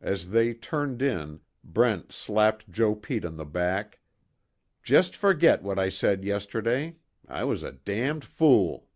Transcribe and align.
As 0.00 0.32
they 0.32 0.52
turned 0.52 1.00
in, 1.00 1.38
Brent 1.62 2.10
slapped 2.10 2.72
Joe 2.72 2.96
Pete 2.96 3.24
on 3.24 3.36
the 3.36 3.44
back: 3.44 4.00
"Just 4.82 5.14
forget 5.14 5.62
what 5.62 5.78
I 5.78 5.90
said 5.90 6.24
yesterday 6.24 6.96
I 7.28 7.44
was 7.44 7.62
a 7.62 7.70
damned 7.70 8.24
fool." 8.24 8.88